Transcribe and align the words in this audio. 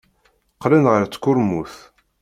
Qqlen 0.55 0.85
ɣer 0.91 1.03
tkurmut. 1.07 1.75